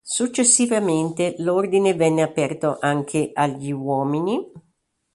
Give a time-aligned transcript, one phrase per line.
[0.03, 4.51] Successivamente l'Ordine venne aperto anche agli uomini.